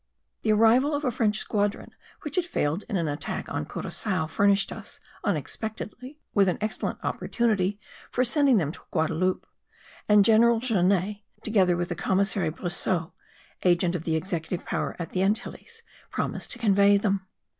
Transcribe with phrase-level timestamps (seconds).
[0.41, 1.91] The arrival of a French squadron
[2.23, 7.79] which had failed in an attack upon Curacao furnished us, unexpectedly, with an excellent opportunity
[8.09, 9.45] for sending them to Guadaloupe;
[10.09, 13.13] and General Jeannet, together with the commissary Bresseau,
[13.61, 17.27] agent of the executive power at the Antilles, promised to convey them.